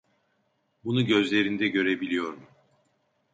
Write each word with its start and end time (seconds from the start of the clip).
Bunu 0.83 1.01
gözlerinde 1.05 1.67
görebiliyorum. 1.67 2.47